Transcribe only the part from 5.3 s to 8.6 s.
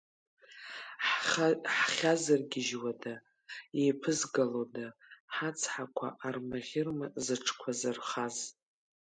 ҳацҳақәа, армаӷьырма зыҿқәа зырхаз?